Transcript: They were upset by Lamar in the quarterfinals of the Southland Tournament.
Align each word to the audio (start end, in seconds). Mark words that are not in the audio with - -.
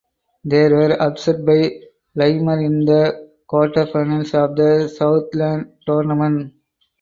They 0.43 0.67
were 0.67 0.99
upset 0.99 1.45
by 1.45 1.71
Lamar 2.15 2.59
in 2.59 2.85
the 2.85 3.33
quarterfinals 3.47 4.33
of 4.33 4.55
the 4.55 4.87
Southland 4.87 5.73
Tournament. 5.85 6.53